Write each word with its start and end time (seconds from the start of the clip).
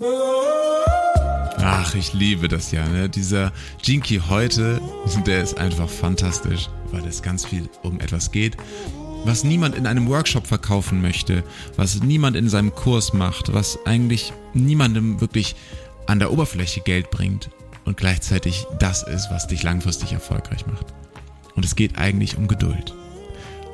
Ach, 0.00 1.94
ich 1.94 2.12
liebe 2.12 2.46
das 2.46 2.70
ja. 2.70 2.86
Ne? 2.88 3.08
Dieser 3.08 3.52
Jinky 3.82 4.20
heute, 4.28 4.80
der 5.26 5.42
ist 5.42 5.58
einfach 5.58 5.88
fantastisch, 5.88 6.68
weil 6.92 7.04
es 7.06 7.22
ganz 7.22 7.44
viel 7.44 7.68
um 7.82 7.98
etwas 8.00 8.30
geht, 8.30 8.56
was 9.24 9.42
niemand 9.42 9.74
in 9.74 9.86
einem 9.86 10.08
Workshop 10.08 10.46
verkaufen 10.46 11.02
möchte, 11.02 11.42
was 11.76 12.00
niemand 12.00 12.36
in 12.36 12.48
seinem 12.48 12.74
Kurs 12.74 13.12
macht, 13.12 13.52
was 13.52 13.78
eigentlich 13.86 14.32
niemandem 14.54 15.20
wirklich 15.20 15.56
an 16.06 16.20
der 16.20 16.32
Oberfläche 16.32 16.80
Geld 16.80 17.10
bringt 17.10 17.50
und 17.84 17.96
gleichzeitig 17.96 18.66
das 18.78 19.02
ist, 19.02 19.28
was 19.30 19.48
dich 19.48 19.64
langfristig 19.64 20.12
erfolgreich 20.12 20.66
macht. 20.66 20.94
Und 21.56 21.64
es 21.64 21.74
geht 21.74 21.98
eigentlich 21.98 22.36
um 22.36 22.46
Geduld. 22.46 22.94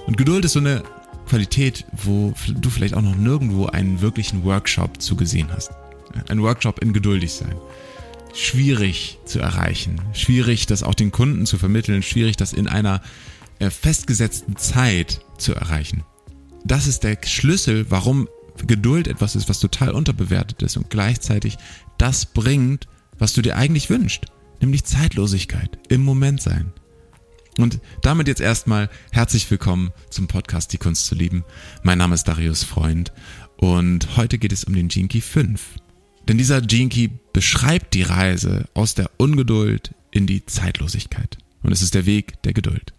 Und 0.06 0.16
Geduld 0.16 0.46
ist 0.46 0.52
so 0.52 0.60
eine 0.60 0.82
Qualität, 1.26 1.84
wo 1.92 2.32
du 2.48 2.70
vielleicht 2.70 2.94
auch 2.94 3.02
noch 3.02 3.16
nirgendwo 3.16 3.66
einen 3.66 4.00
wirklichen 4.00 4.42
Workshop 4.44 5.02
zugesehen 5.02 5.48
hast. 5.52 5.70
Ein 6.28 6.42
Workshop 6.42 6.80
in 6.80 6.92
geduldig 6.92 7.32
sein. 7.32 7.56
Schwierig 8.34 9.18
zu 9.24 9.38
erreichen, 9.38 10.00
schwierig 10.12 10.66
das 10.66 10.82
auch 10.82 10.94
den 10.94 11.12
Kunden 11.12 11.46
zu 11.46 11.56
vermitteln, 11.56 12.02
schwierig 12.02 12.36
das 12.36 12.52
in 12.52 12.66
einer 12.66 13.00
äh, 13.60 13.70
festgesetzten 13.70 14.56
Zeit 14.56 15.20
zu 15.38 15.54
erreichen. 15.54 16.02
Das 16.64 16.86
ist 16.86 17.04
der 17.04 17.18
Schlüssel, 17.24 17.86
warum 17.90 18.28
Geduld 18.66 19.08
etwas 19.08 19.36
ist, 19.36 19.48
was 19.48 19.60
total 19.60 19.90
unterbewertet 19.90 20.62
ist 20.62 20.76
und 20.76 20.90
gleichzeitig 20.90 21.58
das 21.98 22.26
bringt, 22.26 22.86
was 23.18 23.32
du 23.32 23.42
dir 23.42 23.56
eigentlich 23.56 23.90
wünschst, 23.90 24.26
nämlich 24.60 24.84
Zeitlosigkeit, 24.84 25.78
im 25.88 26.02
Moment 26.02 26.40
sein. 26.40 26.72
Und 27.58 27.80
damit 28.02 28.26
jetzt 28.26 28.40
erstmal 28.40 28.90
herzlich 29.12 29.48
willkommen 29.50 29.92
zum 30.10 30.26
Podcast 30.26 30.72
Die 30.72 30.78
Kunst 30.78 31.06
zu 31.06 31.14
lieben. 31.14 31.44
Mein 31.82 31.98
Name 31.98 32.14
ist 32.14 32.24
Darius 32.24 32.64
Freund 32.64 33.12
und 33.56 34.16
heute 34.16 34.38
geht 34.38 34.52
es 34.52 34.64
um 34.64 34.74
den 34.74 34.88
Key 34.88 35.20
5. 35.20 35.60
Denn 36.28 36.38
dieser 36.38 36.60
Gene 36.62 37.10
beschreibt 37.32 37.94
die 37.94 38.02
Reise 38.02 38.68
aus 38.74 38.94
der 38.94 39.10
Ungeduld 39.18 39.94
in 40.10 40.26
die 40.26 40.46
Zeitlosigkeit. 40.46 41.38
Und 41.62 41.72
es 41.72 41.82
ist 41.82 41.94
der 41.94 42.06
Weg 42.06 42.42
der 42.42 42.52
Geduld. 42.52 42.94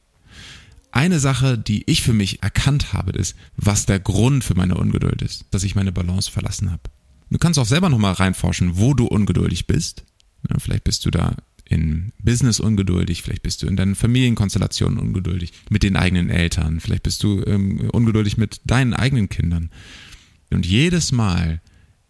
Eine 0.91 1.19
Sache, 1.19 1.58
die 1.58 1.83
ich 1.89 2.02
für 2.02 2.14
mich 2.14 2.41
erkannt 2.41 2.94
habe, 2.94 3.11
ist, 3.11 3.36
was 3.58 3.86
der 3.86 3.99
Grund 3.99 4.44
für 4.44 4.55
meine 4.55 4.75
Ungeduld 4.75 5.22
ist, 5.22 5.45
dass 5.52 5.64
ich 5.64 5.75
meine 5.75 5.91
Balance 5.91 6.31
verlassen 6.31 6.72
habe. 6.72 6.83
Du 7.30 7.38
kannst 7.38 7.59
auch 7.59 7.66
selber 7.66 7.89
nochmal 7.89 8.14
reinforschen, 8.14 8.77
wo 8.77 8.94
du 8.94 9.05
ungeduldig 9.05 9.67
bist. 9.67 10.05
Ja, 10.49 10.58
vielleicht 10.59 10.83
bist 10.83 11.05
du 11.05 11.11
da 11.11 11.36
in 11.67 12.14
Business 12.19 12.59
ungeduldig, 12.59 13.23
vielleicht 13.23 13.44
bist 13.44 13.64
du 13.64 13.67
in 13.67 13.75
deinen 13.75 13.95
Familienkonstellationen 13.95 14.99
ungeduldig, 14.99 15.52
mit 15.69 15.83
den 15.83 15.95
eigenen 15.95 16.30
Eltern, 16.30 16.80
vielleicht 16.80 17.03
bist 17.03 17.23
du 17.23 17.44
ähm, 17.44 17.89
ungeduldig 17.92 18.38
mit 18.38 18.61
deinen 18.66 18.94
eigenen 18.94 19.30
Kindern. 19.30 19.71
Und 20.52 20.66
jedes 20.66 21.11
Mal 21.11 21.61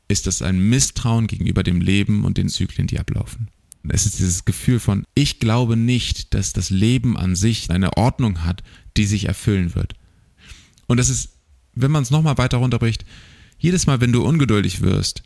ist 0.07 0.27
das 0.27 0.41
ein 0.41 0.59
Misstrauen 0.59 1.27
gegenüber 1.27 1.63
dem 1.63 1.81
Leben 1.81 2.25
und 2.25 2.37
den 2.37 2.49
Zyklen, 2.49 2.87
die 2.87 2.99
ablaufen. 2.99 3.49
Es 3.87 4.05
ist 4.05 4.19
dieses 4.19 4.45
Gefühl 4.45 4.79
von, 4.79 5.05
ich 5.13 5.39
glaube 5.39 5.77
nicht, 5.77 6.33
dass 6.33 6.53
das 6.53 6.69
Leben 6.69 7.17
an 7.17 7.35
sich 7.35 7.69
eine 7.69 7.97
Ordnung 7.97 8.43
hat, 8.43 8.63
die 8.97 9.05
sich 9.05 9.25
erfüllen 9.25 9.75
wird. 9.75 9.93
Und 10.87 10.97
das 10.97 11.09
ist, 11.09 11.29
wenn 11.73 11.91
man 11.91 12.03
es 12.03 12.11
nochmal 12.11 12.37
weiter 12.37 12.57
runterbricht, 12.57 13.05
jedes 13.59 13.85
Mal, 13.85 14.01
wenn 14.01 14.11
du 14.11 14.23
ungeduldig 14.23 14.81
wirst, 14.81 15.23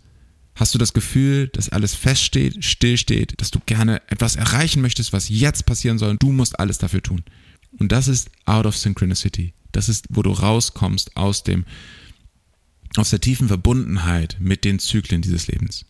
Hast 0.60 0.74
du 0.74 0.78
das 0.78 0.92
Gefühl, 0.92 1.48
dass 1.48 1.70
alles 1.70 1.96
feststeht, 1.96 2.66
stillsteht, 2.66 3.40
dass 3.40 3.50
du 3.50 3.60
gerne 3.66 4.02
etwas 4.10 4.36
erreichen 4.36 4.82
möchtest, 4.82 5.14
was 5.14 5.30
jetzt 5.30 5.66
passieren 5.66 5.98
soll 5.98 6.10
und 6.10 6.22
du 6.22 6.34
musst 6.34 6.60
alles 6.60 6.78
dafür 6.78 7.02
tun? 7.02 7.24
Und 7.78 7.94
das 7.94 8.10
ist 8.10 8.30
out 8.44 8.66
of 8.66 8.76
synchronicity. 8.76 9.54
Das 9.72 9.88
ist, 9.88 10.08
wo 10.10 10.22
du 10.22 10.32
rauskommst 10.32 11.16
aus 11.16 11.44
dem, 11.44 11.64
aus 12.96 13.10
der 13.10 13.22
tiefen 13.22 13.48
Verbundenheit 13.48 14.38
mit 14.40 14.66
den 14.66 14.80
Zyklen 14.80 15.22
dieses 15.22 15.48
Lebens. 15.48 15.86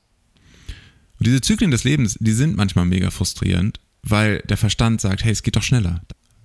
Und 1.18 1.28
diese 1.28 1.42
Zyklen 1.42 1.72
des 1.72 1.84
Lebens, 1.84 2.18
die 2.20 2.32
sind 2.32 2.56
manchmal 2.56 2.86
mega 2.86 3.12
frustrierend, 3.12 3.80
weil 4.04 4.40
der 4.50 4.58
Verstand 4.58 5.02
sagt, 5.02 5.24
hey, 5.24 5.32
es 5.32 5.44
geht 5.44 5.56
doch 5.56 5.64
schneller. 5.64 6.02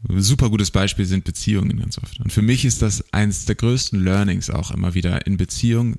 Ein 0.08 0.20
super 0.22 0.50
gutes 0.50 0.70
Beispiel 0.70 1.06
sind 1.06 1.24
Beziehungen 1.24 1.78
ganz 1.78 1.98
oft. 1.98 2.20
Und 2.20 2.32
für 2.32 2.42
mich 2.42 2.64
ist 2.64 2.82
das 2.82 3.12
eines 3.12 3.46
der 3.46 3.54
größten 3.54 4.02
Learnings 4.02 4.50
auch 4.50 4.70
immer 4.70 4.94
wieder 4.94 5.26
in 5.26 5.36
Beziehungen 5.36 5.98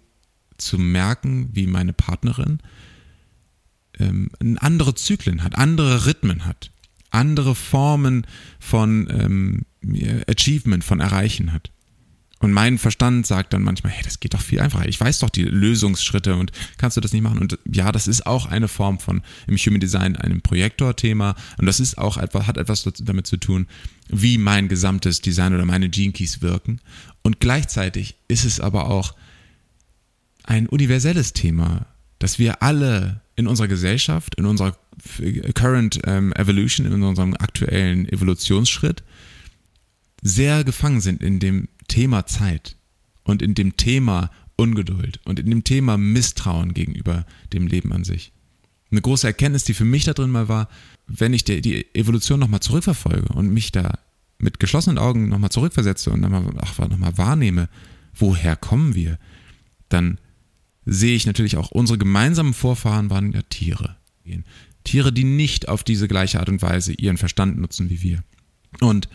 zu 0.58 0.78
merken, 0.78 1.50
wie 1.54 1.68
meine 1.68 1.94
Partnerin 1.94 2.60
ähm, 4.00 4.30
andere 4.60 4.96
Zyklen 4.96 5.44
hat, 5.44 5.58
andere 5.58 6.06
Rhythmen 6.06 6.46
hat, 6.46 6.72
andere 7.10 7.56
Formen 7.56 8.28
von 8.60 9.08
ähm, 9.10 9.66
Achievement, 10.28 10.84
von 10.84 11.00
Erreichen 11.00 11.52
hat. 11.52 11.72
Und 12.46 12.54
mein 12.54 12.78
Verstand 12.78 13.26
sagt 13.26 13.54
dann 13.54 13.64
manchmal, 13.64 13.92
hey, 13.92 14.04
das 14.04 14.20
geht 14.20 14.36
doch 14.36 14.40
viel 14.40 14.60
einfacher. 14.60 14.88
Ich 14.88 15.02
weiß 15.02 15.18
doch 15.18 15.32
die 15.32 15.46
Lösungsschritte 15.46 16.36
und 16.36 16.52
kannst 16.78 16.96
du 16.96 17.02
das 17.02 17.12
nicht 17.12 17.24
machen? 17.24 17.40
Und 17.40 17.58
ja, 17.68 17.92
das 17.92 18.08
ist 18.08 18.28
auch 18.28 18.46
eine 18.46 18.68
Form 18.68 19.00
von 19.00 19.24
im 19.48 19.58
Human 19.58 19.80
Design 19.80 20.16
einem 20.16 20.42
Projektor-Thema. 20.42 21.34
Und 21.58 21.66
das 21.66 21.80
ist 21.80 21.98
auch 21.98 22.18
etwas, 22.18 22.46
hat 22.46 22.58
etwas 22.58 22.88
damit 23.00 23.26
zu 23.26 23.38
tun, 23.38 23.66
wie 24.10 24.38
mein 24.38 24.68
gesamtes 24.68 25.22
Design 25.22 25.56
oder 25.56 25.66
meine 25.66 25.90
Gene 25.90 26.14
Keys 26.14 26.44
wirken. 26.44 26.82
Und 27.24 27.40
gleichzeitig 27.40 28.14
ist 28.28 28.46
es 28.46 28.60
aber 28.60 28.92
auch 28.92 29.16
ein 30.44 30.68
universelles 30.68 31.34
Thema, 31.34 31.88
dass 32.20 32.38
wir 32.38 32.62
alle 32.62 33.22
in 33.36 33.48
unserer 33.48 33.70
Gesellschaft, 33.70 34.36
in 34.36 34.46
unserer 34.46 34.78
Current 35.56 36.00
ähm, 36.06 36.32
Evolution, 36.34 36.86
in 36.86 37.02
unserem 37.02 37.34
aktuellen 37.34 38.08
Evolutionsschritt 38.08 39.02
sehr 40.26 40.64
gefangen 40.64 41.02
sind 41.02 41.22
in 41.22 41.40
dem 41.40 41.68
Thema 41.88 42.26
Zeit 42.26 42.78
und 43.24 43.44
in 43.44 43.54
dem 43.54 43.78
Thema 43.78 44.32
Ungeduld 44.56 45.20
und 45.24 45.40
in 45.40 45.52
dem 45.52 45.64
Thema 45.64 46.00
Misstrauen 46.00 46.74
gegenüber 46.74 47.28
dem 47.54 47.68
Leben 47.68 47.94
an 47.94 48.04
sich. 48.04 48.32
Eine 48.90 49.02
große 49.02 49.28
Erkenntnis, 49.28 49.66
die 49.66 49.76
für 49.76 49.86
mich 49.86 50.04
da 50.04 50.14
drin 50.14 50.32
mal 50.32 50.48
war, 50.48 50.68
wenn 51.06 51.34
ich 51.34 51.44
die, 51.44 51.94
Evolution 51.94 52.40
nochmal 52.40 52.62
zurückverfolge 52.62 53.34
und 53.34 53.54
mich 53.54 53.72
da 53.72 54.00
mit 54.40 54.60
geschlossenen 54.60 54.98
Augen 54.98 55.30
nochmal 55.30 55.52
zurückversetze 55.52 56.10
und 56.10 56.22
nochmal 56.22 56.42
noch 56.42 57.18
wahrnehme, 57.18 57.70
woher 58.16 58.56
kommen 58.56 58.96
wir, 58.96 59.20
dann 59.90 60.20
sehe 60.86 61.16
ich 61.16 61.28
natürlich 61.28 61.58
auch, 61.58 61.70
unsere 61.70 62.00
gemeinsamen 62.00 62.56
Vorfahren 62.56 63.12
waren 63.12 63.32
ja 63.32 63.44
Tiere. 63.44 63.96
Tiere, 64.84 65.14
die 65.14 65.24
nicht 65.24 65.68
auf 65.68 65.84
diese 65.84 66.08
gleiche 66.08 66.40
Art 66.40 66.50
und 66.50 66.64
Weise 66.64 66.94
ihren 66.94 67.18
Verstand 67.18 67.60
nutzen 67.60 67.92
wie 67.92 68.02
wir. 68.02 68.24
Und 68.80 69.08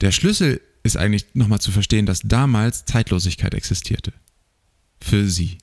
der 0.00 0.12
Schlüssel 0.12 0.60
ist 0.82 0.96
eigentlich 0.96 1.26
nochmal 1.34 1.60
zu 1.60 1.70
verstehen, 1.70 2.06
dass 2.06 2.20
damals 2.22 2.84
Zeitlosigkeit 2.84 3.54
existierte. 3.54 4.12
Für 5.00 5.28
sie. 5.28 5.58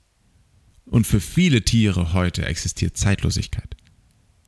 Und 0.85 1.07
für 1.07 1.19
viele 1.19 1.63
Tiere 1.63 2.13
heute 2.13 2.45
existiert 2.45 2.97
Zeitlosigkeit. 2.97 3.75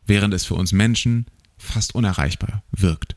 Während 0.05 0.33
es 0.33 0.45
für 0.45 0.55
uns 0.55 0.71
Menschen 0.71 1.25
fast 1.57 1.95
unerreichbar 1.95 2.63
wirkt. 2.71 3.15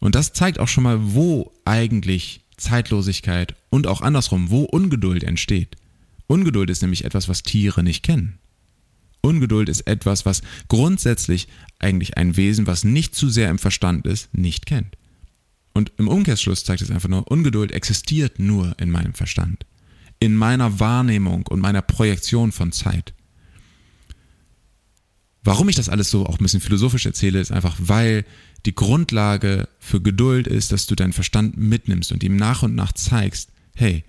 Und 0.00 0.14
das 0.14 0.32
zeigt 0.32 0.58
auch 0.58 0.68
schon 0.68 0.84
mal, 0.84 1.14
wo 1.14 1.52
eigentlich 1.64 2.42
Zeitlosigkeit 2.56 3.54
und 3.70 3.86
auch 3.86 4.02
andersrum, 4.02 4.50
wo 4.50 4.62
Ungeduld 4.64 5.24
entsteht. 5.24 5.76
Ungeduld 6.26 6.70
ist 6.70 6.82
nämlich 6.82 7.04
etwas, 7.04 7.28
was 7.28 7.42
Tiere 7.42 7.82
nicht 7.82 8.02
kennen. 8.02 8.38
Ungeduld 9.20 9.68
ist 9.68 9.82
etwas, 9.82 10.26
was 10.26 10.42
grundsätzlich 10.68 11.48
eigentlich 11.78 12.16
ein 12.16 12.36
Wesen, 12.36 12.66
was 12.66 12.84
nicht 12.84 13.14
zu 13.14 13.28
sehr 13.28 13.50
im 13.50 13.58
Verstand 13.58 14.06
ist, 14.06 14.32
nicht 14.34 14.66
kennt. 14.66 14.96
Und 15.76 15.92
im 15.98 16.08
Umkehrschluss 16.08 16.64
zeigt 16.64 16.80
es 16.80 16.90
einfach 16.90 17.10
nur, 17.10 17.30
Ungeduld 17.30 17.70
existiert 17.70 18.38
nur 18.38 18.74
in 18.80 18.90
meinem 18.90 19.12
Verstand, 19.12 19.66
in 20.18 20.34
meiner 20.34 20.80
Wahrnehmung 20.80 21.46
und 21.48 21.60
meiner 21.60 21.82
Projektion 21.82 22.50
von 22.50 22.72
Zeit. 22.72 23.12
Warum 25.44 25.68
ich 25.68 25.76
das 25.76 25.90
alles 25.90 26.10
so 26.10 26.24
auch 26.24 26.38
ein 26.38 26.42
bisschen 26.42 26.62
philosophisch 26.62 27.04
erzähle, 27.04 27.40
ist 27.40 27.52
einfach, 27.52 27.76
weil 27.78 28.24
die 28.64 28.74
Grundlage 28.74 29.68
für 29.78 30.00
Geduld 30.00 30.46
ist, 30.46 30.72
dass 30.72 30.86
du 30.86 30.94
deinen 30.94 31.12
Verstand 31.12 31.58
mitnimmst 31.58 32.10
und 32.10 32.24
ihm 32.24 32.36
nach 32.36 32.62
und 32.62 32.74
nach 32.74 32.92
zeigst, 32.92 33.50
hey, 33.74 34.02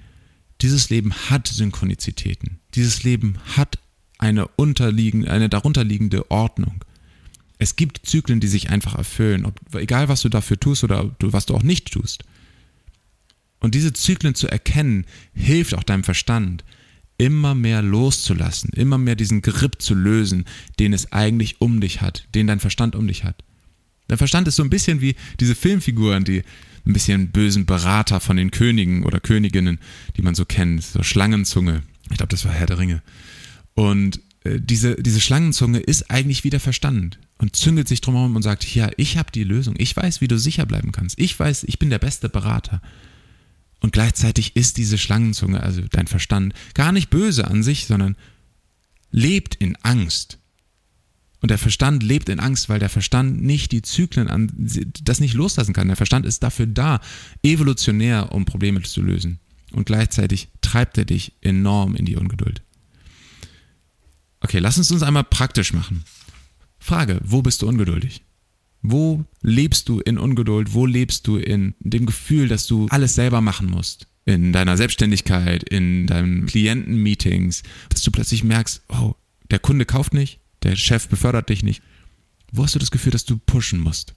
dieses 0.61 0.89
Leben 0.89 1.13
hat 1.29 1.49
Synchronizitäten. 1.49 2.59
Dieses 2.75 3.03
Leben 3.03 3.39
hat 3.57 3.77
eine, 4.19 4.47
unterliegende, 4.47 5.29
eine 5.29 5.49
darunterliegende 5.49 6.31
Ordnung. 6.31 6.81
Es 7.59 7.75
gibt 7.75 8.05
Zyklen, 8.05 8.39
die 8.39 8.47
sich 8.47 8.69
einfach 8.69 8.95
erfüllen, 8.95 9.45
ob, 9.45 9.75
egal 9.75 10.09
was 10.09 10.21
du 10.21 10.29
dafür 10.29 10.59
tust 10.59 10.83
oder 10.83 11.15
was 11.19 11.45
du 11.45 11.55
auch 11.55 11.63
nicht 11.63 11.91
tust. 11.91 12.23
Und 13.59 13.73
diese 13.73 13.93
Zyklen 13.93 14.35
zu 14.35 14.47
erkennen, 14.47 15.05
hilft 15.33 15.73
auch 15.73 15.83
deinem 15.83 16.03
Verstand, 16.03 16.63
immer 17.17 17.55
mehr 17.55 17.81
loszulassen, 17.81 18.69
immer 18.73 18.99
mehr 18.99 19.15
diesen 19.15 19.41
Grip 19.41 19.81
zu 19.81 19.95
lösen, 19.95 20.45
den 20.77 20.93
es 20.93 21.11
eigentlich 21.11 21.59
um 21.59 21.81
dich 21.81 22.01
hat, 22.01 22.27
den 22.35 22.45
dein 22.45 22.59
Verstand 22.59 22.95
um 22.95 23.07
dich 23.07 23.23
hat. 23.23 23.43
Dein 24.07 24.19
Verstand 24.19 24.47
ist 24.47 24.55
so 24.55 24.63
ein 24.63 24.69
bisschen 24.69 25.01
wie 25.01 25.15
diese 25.39 25.55
Filmfiguren, 25.55 26.23
die 26.23 26.43
ein 26.85 26.93
bisschen 26.93 27.31
bösen 27.31 27.65
Berater 27.65 28.19
von 28.19 28.37
den 28.37 28.51
Königen 28.51 29.03
oder 29.03 29.19
Königinnen, 29.19 29.79
die 30.15 30.21
man 30.21 30.35
so 30.35 30.45
kennt, 30.45 30.83
so 30.83 31.01
Schlangenzunge. 31.01 31.81
Ich 32.11 32.17
glaube, 32.17 32.29
das 32.29 32.45
war 32.45 32.53
Herr 32.53 32.67
der 32.67 32.77
Ringe. 32.77 33.01
Und 33.73 34.21
äh, 34.43 34.59
diese, 34.61 34.95
diese 34.95 35.19
Schlangenzunge 35.19 35.79
ist 35.79 36.09
eigentlich 36.09 36.43
wieder 36.43 36.59
Verstand 36.59 37.17
und 37.37 37.55
züngelt 37.55 37.87
sich 37.87 38.01
drumherum 38.01 38.35
und 38.35 38.41
sagt, 38.41 38.73
ja, 38.73 38.89
ich 38.97 39.17
habe 39.17 39.31
die 39.31 39.43
Lösung, 39.43 39.75
ich 39.77 39.95
weiß, 39.95 40.21
wie 40.21 40.27
du 40.27 40.37
sicher 40.37 40.65
bleiben 40.65 40.91
kannst, 40.91 41.19
ich 41.19 41.37
weiß, 41.39 41.63
ich 41.65 41.79
bin 41.79 41.89
der 41.89 41.99
beste 41.99 42.29
Berater. 42.29 42.81
Und 43.79 43.93
gleichzeitig 43.93 44.55
ist 44.55 44.77
diese 44.77 44.97
Schlangenzunge, 44.97 45.61
also 45.61 45.81
dein 45.91 46.07
Verstand, 46.07 46.53
gar 46.73 46.91
nicht 46.91 47.09
böse 47.09 47.47
an 47.47 47.61
sich, 47.61 47.85
sondern 47.85 48.15
lebt 49.11 49.55
in 49.55 49.75
Angst. 49.83 50.39
Und 51.39 51.51
der 51.51 51.59
Verstand 51.59 52.01
lebt 52.01 52.29
in 52.29 52.39
Angst, 52.39 52.67
weil 52.69 52.79
der 52.79 52.89
Verstand 52.89 53.43
nicht 53.43 53.71
die 53.71 53.83
Zyklen 53.83 54.27
an, 54.27 54.51
das 55.03 55.19
nicht 55.19 55.35
loslassen 55.35 55.73
kann. 55.73 55.87
Der 55.87 55.95
Verstand 55.95 56.25
ist 56.25 56.41
dafür 56.41 56.65
da, 56.65 56.99
evolutionär, 57.43 58.31
um 58.31 58.45
Probleme 58.45 58.81
zu 58.81 59.03
lösen. 59.03 59.39
Und 59.71 59.85
gleichzeitig 59.85 60.47
treibt 60.61 60.97
er 60.97 61.05
dich 61.05 61.33
enorm 61.41 61.95
in 61.95 62.05
die 62.05 62.15
Ungeduld. 62.15 62.63
Okay, 64.39 64.59
lass 64.59 64.77
uns 64.77 64.91
uns 64.91 65.03
einmal 65.03 65.23
praktisch 65.23 65.73
machen. 65.73 66.03
Frage, 66.87 67.19
wo 67.21 67.41
bist 67.41 67.61
du 67.61 67.67
ungeduldig? 67.67 68.21
Wo 68.81 69.25
lebst 69.41 69.89
du 69.89 69.99
in 69.99 70.17
Ungeduld? 70.17 70.73
Wo 70.73 70.85
lebst 70.85 71.27
du 71.27 71.35
in 71.35 71.75
dem 71.79 72.05
Gefühl, 72.05 72.47
dass 72.47 72.65
du 72.65 72.87
alles 72.89 73.13
selber 73.13 73.41
machen 73.41 73.69
musst? 73.69 74.07
In 74.23 74.53
deiner 74.53 74.77
Selbstständigkeit, 74.77 75.63
in 75.63 76.07
deinen 76.07 76.45
Klientenmeetings, 76.45 77.63
dass 77.89 78.03
du 78.03 78.11
plötzlich 78.11 78.45
merkst, 78.45 78.83
oh, 78.87 79.15
der 79.51 79.59
Kunde 79.59 79.85
kauft 79.85 80.13
nicht, 80.13 80.39
der 80.63 80.77
Chef 80.77 81.09
befördert 81.09 81.49
dich 81.49 81.61
nicht. 81.61 81.81
Wo 82.53 82.63
hast 82.63 82.75
du 82.75 82.79
das 82.79 82.91
Gefühl, 82.91 83.11
dass 83.11 83.25
du 83.25 83.37
pushen 83.37 83.81
musst? 83.81 84.15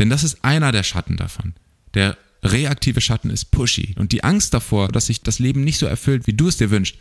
Denn 0.00 0.10
das 0.10 0.24
ist 0.24 0.44
einer 0.44 0.72
der 0.72 0.82
Schatten 0.82 1.16
davon. 1.16 1.54
Der 1.94 2.18
reaktive 2.42 3.00
Schatten 3.00 3.30
ist 3.30 3.52
pushy. 3.52 3.94
Und 3.96 4.10
die 4.10 4.24
Angst 4.24 4.54
davor, 4.54 4.88
dass 4.88 5.06
sich 5.06 5.22
das 5.22 5.38
Leben 5.38 5.62
nicht 5.62 5.78
so 5.78 5.86
erfüllt, 5.86 6.26
wie 6.26 6.32
du 6.32 6.48
es 6.48 6.56
dir 6.56 6.72
wünschst. 6.72 6.96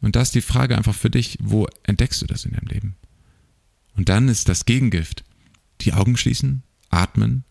Und 0.00 0.16
da 0.16 0.22
ist 0.22 0.34
die 0.34 0.40
Frage 0.40 0.74
einfach 0.74 0.94
für 0.94 1.10
dich, 1.10 1.36
wo 1.42 1.68
entdeckst 1.82 2.22
du 2.22 2.26
das 2.26 2.46
in 2.46 2.52
deinem 2.52 2.68
Leben? 2.68 2.96
Und 3.96 4.08
dann 4.08 4.28
ist 4.28 4.48
das 4.48 4.64
Gegengift. 4.64 5.24
Die 5.80 5.92
Augen 5.92 6.16
schließen, 6.16 6.62
atmen, 6.90 7.44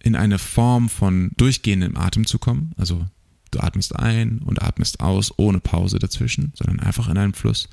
in 0.00 0.16
eine 0.16 0.38
Form 0.38 0.88
von 0.88 1.30
durchgehendem 1.36 1.96
Atem 1.96 2.26
zu 2.26 2.38
kommen. 2.38 2.72
Also 2.76 3.06
du 3.50 3.60
atmest 3.60 3.96
ein 3.96 4.38
und 4.40 4.62
atmest 4.62 5.00
aus, 5.00 5.32
ohne 5.36 5.60
Pause 5.60 5.98
dazwischen, 5.98 6.52
sondern 6.54 6.80
einfach 6.80 7.08
in 7.08 7.18
einem 7.18 7.34
Fluss. 7.34 7.68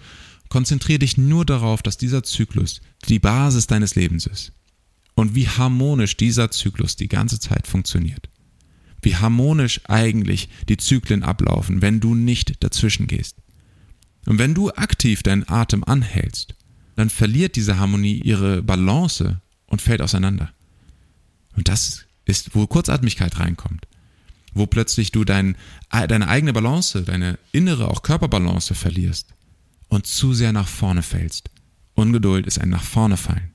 Konzentriere 0.49 0.99
dich 0.99 1.17
nur 1.17 1.45
darauf, 1.45 1.81
dass 1.81 1.97
dieser 1.97 2.23
Zyklus 2.23 2.81
die 3.07 3.19
Basis 3.19 3.67
deines 3.67 3.95
Lebens 3.95 4.25
ist. 4.25 4.51
Und 5.15 5.33
wie 5.33 5.47
harmonisch 5.47 6.17
dieser 6.17 6.51
Zyklus 6.51 6.95
die 6.95 7.07
ganze 7.07 7.39
Zeit 7.39 7.67
funktioniert. 7.67 8.29
Wie 9.01 9.15
harmonisch 9.15 9.81
eigentlich 9.85 10.49
die 10.67 10.77
Zyklen 10.77 11.23
ablaufen, 11.23 11.81
wenn 11.81 11.99
du 11.99 12.15
nicht 12.15 12.63
dazwischen 12.63 13.07
gehst. 13.07 13.37
Und 14.25 14.39
wenn 14.39 14.53
du 14.53 14.71
aktiv 14.71 15.23
deinen 15.23 15.47
Atem 15.47 15.83
anhältst, 15.83 16.55
dann 16.95 17.09
verliert 17.09 17.55
diese 17.55 17.77
Harmonie 17.77 18.21
ihre 18.21 18.61
Balance 18.61 19.41
und 19.67 19.81
fällt 19.81 20.01
auseinander. 20.01 20.51
Und 21.55 21.67
das 21.67 22.05
ist, 22.25 22.55
wo 22.55 22.67
Kurzatmigkeit 22.67 23.39
reinkommt. 23.39 23.87
Wo 24.53 24.65
plötzlich 24.65 25.11
du 25.11 25.25
dein, 25.25 25.57
deine 25.89 26.27
eigene 26.27 26.53
Balance, 26.53 27.03
deine 27.03 27.37
innere, 27.51 27.89
auch 27.89 28.03
Körperbalance 28.03 28.73
verlierst 28.73 29.27
und 29.89 30.07
zu 30.07 30.33
sehr 30.33 30.53
nach 30.53 30.67
vorne 30.67 31.03
fällst. 31.03 31.49
Ungeduld 31.93 32.47
ist 32.47 32.59
ein 32.59 32.69
nach 32.69 32.83
vorne 32.83 33.17
fallen. 33.17 33.51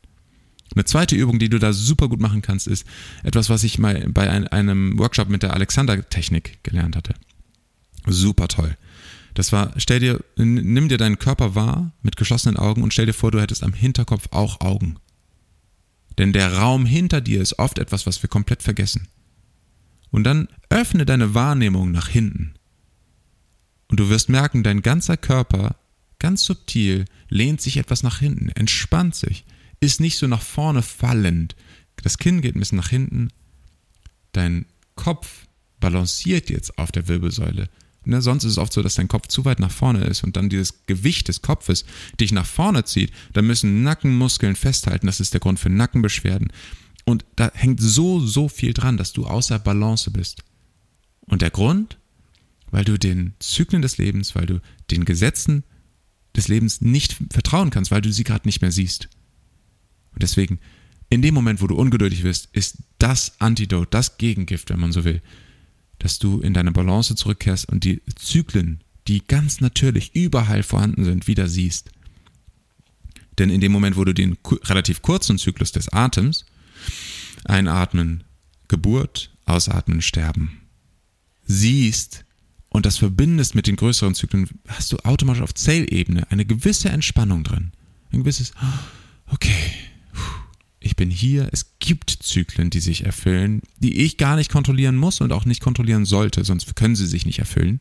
Eine 0.75 0.85
zweite 0.85 1.17
Übung, 1.17 1.39
die 1.39 1.49
du 1.49 1.59
da 1.59 1.73
super 1.73 2.09
gut 2.09 2.21
machen 2.21 2.43
kannst, 2.43 2.69
ist 2.69 2.87
etwas, 3.25 3.51
was 3.51 3.65
ich 3.65 3.79
mal 3.79 4.07
bei 4.09 4.31
einem 4.53 4.99
Workshop 4.99 5.29
mit 5.29 5.43
der 5.43 5.55
Alexander-Technik 5.55 6.63
gelernt 6.63 6.97
hatte. 6.97 7.15
Super 8.07 8.49
toll. 8.49 8.77
Das 9.41 9.53
war, 9.53 9.73
stell 9.79 10.01
dir, 10.01 10.23
nimm 10.37 10.91
dir 10.91 10.99
deinen 10.99 11.19
Körper 11.19 11.55
wahr 11.55 11.93
mit 12.03 12.17
geschlossenen 12.17 12.59
Augen 12.59 12.83
und 12.83 12.93
stell 12.93 13.07
dir 13.07 13.15
vor, 13.15 13.31
du 13.31 13.41
hättest 13.41 13.63
am 13.63 13.73
Hinterkopf 13.73 14.29
auch 14.33 14.61
Augen. 14.61 14.99
Denn 16.19 16.35
der 16.35 16.59
Raum 16.59 16.85
hinter 16.85 17.23
dir 17.23 17.41
ist 17.41 17.59
oft 17.59 17.79
etwas, 17.79 18.07
was 18.07 18.23
wir 18.23 18.29
komplett 18.29 18.63
vergessen. 18.63 19.09
Und 20.11 20.25
dann 20.25 20.47
öffne 20.69 21.07
deine 21.07 21.33
Wahrnehmung 21.33 21.91
nach 21.91 22.09
hinten. 22.09 22.53
Und 23.89 23.99
du 23.99 24.11
wirst 24.11 24.29
merken, 24.29 24.63
dein 24.63 24.83
ganzer 24.83 25.17
Körper 25.17 25.77
Ganz 26.19 26.45
subtil 26.45 27.07
lehnt 27.31 27.63
sich 27.63 27.79
etwas 27.79 28.03
nach 28.03 28.19
hinten, 28.19 28.51
entspannt 28.51 29.15
sich, 29.15 29.47
ist 29.81 30.01
nicht 30.01 30.19
so 30.19 30.27
nach 30.27 30.43
vorne 30.43 30.83
fallend. 30.83 31.57
Das 31.97 32.19
Kinn 32.19 32.43
geht 32.43 32.55
ein 32.55 32.61
bisschen 32.61 32.77
nach 32.77 32.91
hinten. 32.91 33.31
Dein 34.33 34.67
Kopf 34.97 35.49
balanciert 35.81 36.51
jetzt 36.51 36.77
auf 36.77 36.93
der 36.93 37.09
Wirbelsäule. 37.09 37.71
Ne, 38.05 38.23
sonst 38.23 38.45
ist 38.45 38.53
es 38.53 38.59
oft 38.59 38.73
so, 38.73 38.83
dass 38.83 38.95
dein 38.95 39.09
Kopf 39.09 39.29
zu 39.29 39.45
weit 39.45 39.61
nach 39.61 39.71
vorne 39.71 40.05
ist 40.05 40.25
und 40.25 40.37
dann 40.37 40.49
dieses 40.49 40.87
Gewicht 40.87 41.29
des 41.29 41.43
Kopfes 41.43 41.85
dich 42.19 42.33
nach 42.33 42.47
vorne 42.47 42.85
zieht. 42.85 43.13
Da 43.35 43.43
müssen 43.43 43.83
Nackenmuskeln 43.83 44.57
festhalten. 44.57 45.07
Das 45.07 45.21
ist 45.21 45.35
der 45.35 45.41
Grund 45.41 45.59
für 45.61 45.69
Nackenbeschwerden. 45.69 46.51
Und 47.05 47.25
da 47.37 47.51
hängt 47.55 47.81
so, 47.81 48.19
so 48.21 48.49
viel 48.49 48.73
dran, 48.73 48.97
dass 48.97 49.13
du 49.13 49.27
außer 49.27 49.59
Balance 49.59 50.11
bist. 50.11 50.45
Und 51.27 51.43
der 51.43 51.51
Grund? 51.51 51.99
Weil 52.71 52.85
du 52.85 52.99
den 52.99 53.35
Zyklen 53.39 53.83
des 53.83 53.99
Lebens, 53.99 54.35
weil 54.35 54.47
du 54.47 54.61
den 54.91 55.05
Gesetzen 55.05 55.65
des 56.37 56.49
Lebens 56.49 56.81
nicht 56.81 57.17
vertrauen 57.31 57.71
kannst, 57.71 57.91
weil 57.91 58.01
du 58.01 58.13
sie 58.13 58.25
gerade 58.25 58.47
nicht 58.47 58.63
mehr 58.63 58.73
siehst. 58.73 59.09
Und 60.13 60.23
deswegen, 60.23 60.59
in 61.11 61.23
dem 61.23 61.35
Moment, 61.35 61.61
wo 61.61 61.67
du 61.67 61.75
ungeduldig 61.75 62.23
wirst, 62.23 62.49
ist 62.53 62.79
das 62.99 63.41
Antidote, 63.41 63.89
das 63.91 64.17
Gegengift, 64.17 64.71
wenn 64.71 64.81
man 64.81 64.93
so 64.93 65.05
will, 65.05 65.21
dass 66.01 66.19
du 66.19 66.41
in 66.41 66.53
deine 66.53 66.73
Balance 66.73 67.15
zurückkehrst 67.15 67.69
und 67.69 67.85
die 67.85 68.03
Zyklen, 68.17 68.83
die 69.07 69.25
ganz 69.27 69.61
natürlich 69.61 70.15
überall 70.17 70.63
vorhanden 70.63 71.05
sind, 71.05 71.29
wieder 71.29 71.47
siehst. 71.47 71.91
Denn 73.39 73.51
in 73.51 73.61
dem 73.61 73.71
Moment, 73.71 73.97
wo 73.97 74.05
du 74.05 74.13
den 74.13 74.37
relativ 74.65 75.03
kurzen 75.03 75.39
Zyklus 75.39 75.73
des 75.73 75.93
Atems, 75.93 76.45
einatmen, 77.45 78.25
Geburt, 78.69 79.31
ausatmen, 79.47 80.03
sterben, 80.03 80.61
siehst, 81.47 82.25
und 82.73 82.87
das 82.87 82.99
verbindest 82.99 83.55
mit 83.55 83.67
den 83.67 83.77
größeren 83.77 84.15
Zyklen, 84.15 84.49
hast 84.69 84.93
du 84.93 84.97
automatisch 84.99 85.43
auf 85.43 85.55
Zellebene 85.55 86.31
eine 86.31 86.45
gewisse 86.45 86.89
Entspannung 86.89 87.43
drin. 87.43 87.73
Ein 88.13 88.21
gewisses, 88.21 88.53
okay, 89.27 89.73
bin 91.01 91.11
hier, 91.11 91.49
es 91.51 91.79
gibt 91.79 92.11
Zyklen, 92.11 92.69
die 92.69 92.81
sich 92.81 93.07
erfüllen, 93.07 93.63
die 93.79 94.03
ich 94.03 94.19
gar 94.19 94.37
nicht 94.37 94.53
kontrollieren 94.53 94.97
muss 94.97 95.23
und 95.23 95.33
auch 95.33 95.47
nicht 95.47 95.63
kontrollieren 95.63 96.05
sollte, 96.05 96.45
sonst 96.45 96.77
können 96.77 96.95
sie 96.95 97.07
sich 97.07 97.25
nicht 97.25 97.39
erfüllen. 97.39 97.81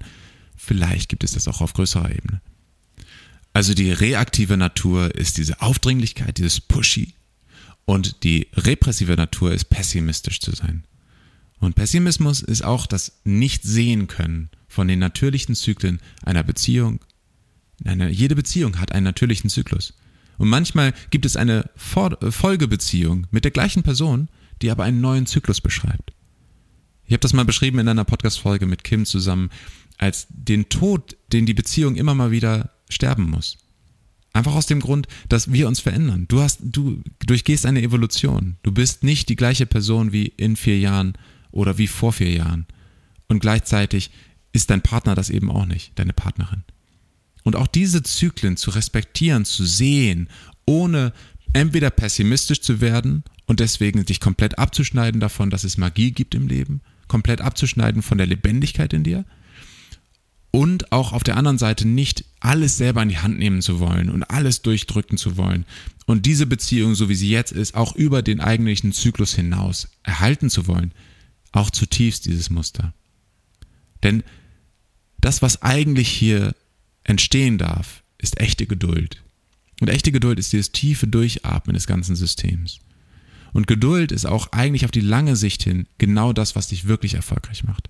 Vielleicht 0.56 1.10
gibt 1.10 1.26
es 1.26 1.34
das 1.34 1.50
auch 1.50 1.60
auf 1.60 1.74
größerer 1.74 2.12
Ebene. 2.12 2.40
Also 3.52 3.74
die 3.74 3.92
reaktive 3.92 4.56
Natur 4.56 5.14
ist 5.16 5.38
diese 5.38 5.62
Aufdringlichkeit, 5.62 6.38
dieses 6.38 6.62
Pushy. 6.62 7.14
Und 7.84 8.24
die 8.24 8.48
repressive 8.54 9.16
Natur 9.16 9.52
ist 9.52 9.66
pessimistisch 9.66 10.40
zu 10.40 10.56
sein. 10.56 10.86
Und 11.60 11.76
Pessimismus 11.76 12.42
ist 12.42 12.64
auch 12.64 12.86
das 12.86 13.20
Nicht-Sehen 13.26 14.08
können 14.08 14.50
von 14.70 14.88
den 14.88 15.00
natürlichen 15.00 15.56
Zyklen 15.56 16.00
einer 16.24 16.44
Beziehung. 16.44 17.02
Eine, 17.84 18.12
jede 18.12 18.38
Beziehung 18.38 18.80
hat 18.80 18.94
einen 18.94 19.04
natürlichen 19.04 19.50
Zyklus. 19.50 19.94
Und 20.40 20.48
manchmal 20.48 20.94
gibt 21.12 21.26
es 21.26 21.36
eine 21.36 21.70
Folgebeziehung 21.76 23.28
mit 23.30 23.44
der 23.44 23.52
gleichen 23.52 23.84
Person, 23.84 24.30
die 24.64 24.72
aber 24.72 24.86
einen 24.86 25.02
neuen 25.02 25.28
Zyklus 25.28 25.62
beschreibt. 25.62 26.14
Ich 27.06 27.14
habe 27.14 27.20
das 27.20 27.34
mal 27.34 27.46
beschrieben 27.46 27.80
in 27.80 27.88
einer 27.88 28.06
Podcast-Folge 28.06 28.66
mit 28.66 28.84
Kim 28.84 29.06
zusammen, 29.06 29.50
als 29.98 30.28
den 30.30 30.70
Tod, 30.70 31.18
den 31.34 31.46
die 31.46 31.54
Beziehung 31.54 31.96
immer 31.96 32.16
mal 32.16 32.32
wieder 32.32 32.72
sterben 32.90 33.30
muss. 33.30 33.58
Einfach 34.32 34.56
aus 34.56 34.66
dem 34.66 34.80
Grund, 34.80 35.08
dass 35.28 35.52
wir 35.52 35.68
uns 35.68 35.82
verändern. 35.82 36.26
Du 36.30 36.40
hast, 36.40 36.60
du 36.62 37.02
durchgehst 37.26 37.66
eine 37.66 37.82
Evolution. 37.82 38.56
Du 38.64 38.72
bist 38.72 39.04
nicht 39.04 39.28
die 39.28 39.36
gleiche 39.36 39.66
Person 39.66 40.14
wie 40.14 40.28
in 40.38 40.56
vier 40.56 40.80
Jahren 40.80 41.14
oder 41.52 41.78
wie 41.78 41.88
vor 41.88 42.14
vier 42.14 42.32
Jahren. 42.32 42.66
Und 43.28 43.40
gleichzeitig 43.40 44.12
ist 44.54 44.70
dein 44.70 44.82
Partner 44.82 45.16
das 45.16 45.30
eben 45.30 45.52
auch 45.52 45.66
nicht, 45.66 45.92
deine 46.00 46.14
Partnerin. 46.14 46.64
Und 47.50 47.56
auch 47.56 47.66
diese 47.66 48.04
Zyklen 48.04 48.58
zu 48.58 48.70
respektieren, 48.70 49.44
zu 49.44 49.66
sehen, 49.66 50.30
ohne 50.68 51.14
entweder 51.52 51.90
pessimistisch 51.90 52.62
zu 52.62 52.80
werden 52.80 53.24
und 53.48 53.60
deswegen 53.60 54.06
dich 54.06 54.20
komplett 54.20 54.60
abzuschneiden 54.60 55.20
davon, 55.20 55.50
dass 55.50 55.64
es 55.64 55.76
Magie 55.76 56.12
gibt 56.12 56.36
im 56.36 56.48
Leben, 56.48 56.82
komplett 57.08 57.42
abzuschneiden 57.42 58.04
von 58.04 58.20
der 58.20 58.28
Lebendigkeit 58.28 58.94
in 58.94 59.04
dir 59.04 59.26
und 60.52 60.92
auch 60.92 61.12
auf 61.12 61.24
der 61.24 61.38
anderen 61.38 61.58
Seite 61.58 61.88
nicht 61.88 62.24
alles 62.40 62.78
selber 62.78 63.02
in 63.02 63.10
die 63.10 63.18
Hand 63.18 63.40
nehmen 63.40 63.64
zu 63.64 63.80
wollen 63.80 64.12
und 64.12 64.22
alles 64.26 64.62
durchdrücken 64.62 65.18
zu 65.18 65.36
wollen 65.36 65.66
und 66.06 66.28
diese 66.28 66.46
Beziehung, 66.46 66.94
so 66.94 67.10
wie 67.10 67.16
sie 67.16 67.32
jetzt 67.32 67.52
ist, 67.52 67.74
auch 67.74 67.96
über 67.96 68.22
den 68.22 68.42
eigentlichen 68.42 68.94
Zyklus 68.94 69.34
hinaus 69.34 69.88
erhalten 70.04 70.52
zu 70.52 70.68
wollen, 70.68 70.92
auch 71.52 71.72
zutiefst 71.72 72.28
dieses 72.28 72.52
Muster. 72.52 72.94
Denn 74.04 74.22
das, 75.20 75.42
was 75.42 75.64
eigentlich 75.64 76.10
hier 76.10 76.54
entstehen 77.10 77.58
darf, 77.58 78.04
ist 78.18 78.40
echte 78.40 78.66
Geduld. 78.66 79.24
Und 79.82 79.90
echte 79.90 80.12
Geduld 80.12 80.40
ist 80.40 80.54
dieses 80.54 80.72
tiefe 80.72 81.08
Durchatmen 81.08 81.74
des 81.74 81.88
ganzen 81.88 82.16
Systems. 82.16 82.80
Und 83.54 83.68
Geduld 83.68 84.12
ist 84.12 84.26
auch 84.26 84.52
eigentlich 84.52 84.86
auf 84.86 84.92
die 84.92 85.02
lange 85.02 85.36
Sicht 85.36 85.64
hin 85.64 85.88
genau 85.98 86.34
das, 86.34 86.56
was 86.56 86.68
dich 86.68 86.88
wirklich 86.88 87.16
erfolgreich 87.16 87.64
macht. 87.64 87.90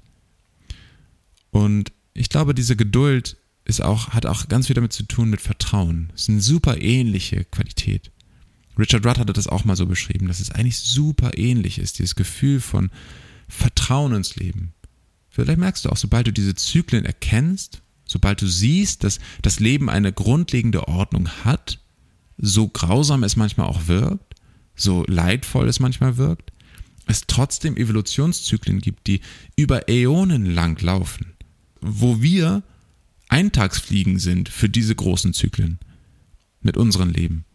Und 1.52 1.92
ich 2.14 2.30
glaube, 2.30 2.54
diese 2.54 2.76
Geduld 2.76 3.38
ist 3.66 3.82
auch, 3.82 4.10
hat 4.10 4.26
auch 4.26 4.48
ganz 4.48 4.68
viel 4.68 4.76
damit 4.76 4.94
zu 4.94 5.04
tun 5.04 5.30
mit 5.30 5.42
Vertrauen. 5.42 6.12
Es 6.16 6.24
ist 6.24 6.30
eine 6.30 6.42
super 6.42 6.82
ähnliche 6.82 7.44
Qualität. 7.46 8.12
Richard 8.78 9.06
Rudd 9.06 9.18
hatte 9.18 9.34
das 9.34 9.48
auch 9.48 9.66
mal 9.66 9.76
so 9.76 9.86
beschrieben, 9.86 10.28
dass 10.28 10.40
es 10.40 10.52
eigentlich 10.52 10.78
super 10.78 11.38
ähnlich 11.38 11.80
ist, 11.80 12.00
dieses 12.00 12.16
Gefühl 12.16 12.62
von 12.62 12.90
Vertrauen 13.50 14.14
ins 14.14 14.38
Leben. 14.38 14.74
Vielleicht 15.30 15.60
merkst 15.60 15.86
du 15.86 15.90
auch, 15.90 15.98
sobald 15.98 16.28
du 16.28 16.32
diese 16.32 16.56
Zyklen 16.56 17.06
erkennst, 17.06 17.82
Sobald 18.10 18.42
du 18.42 18.48
siehst, 18.48 19.04
dass 19.04 19.20
das 19.44 19.60
Leben 19.60 19.88
eine 19.88 20.12
grundlegende 20.12 20.88
Ordnung 20.88 21.30
hat, 21.46 21.80
so 22.40 22.68
grausam 22.68 23.24
es 23.24 23.36
manchmal 23.36 23.68
auch 23.68 23.88
wirkt, 23.88 24.34
so 24.76 25.04
leidvoll 25.08 25.70
es 25.70 25.80
manchmal 25.80 26.18
wirkt, 26.18 26.52
es 27.06 27.28
trotzdem 27.28 27.78
Evolutionszyklen 27.78 28.82
gibt, 28.82 29.06
die 29.06 29.22
über 29.56 29.88
Äonen 29.88 30.48
lang 30.48 30.82
laufen, 30.82 31.34
wo 31.82 32.20
wir 32.20 32.64
Eintagsfliegen 33.28 34.18
sind 34.18 34.50
für 34.50 34.70
diese 34.70 34.96
großen 34.96 35.36
Zyklen 35.36 35.78
mit 36.62 36.78
unserem 36.78 37.12
Leben. 37.12 37.46